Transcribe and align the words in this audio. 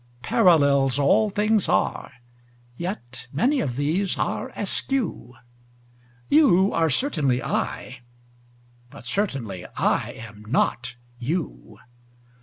Parallels 0.23 0.97
all 0.97 1.29
things 1.29 1.69
are: 1.69 2.11
yet 2.75 3.27
many 3.31 3.59
of 3.59 3.75
these 3.75 4.17
are 4.17 4.49
askew: 4.55 5.35
You 6.27 6.73
are 6.73 6.89
certainly 6.89 7.43
I: 7.43 7.99
but 8.89 9.05
certainly 9.05 9.63
I 9.77 10.09
am 10.13 10.43
not 10.47 10.95
you. 11.19 11.77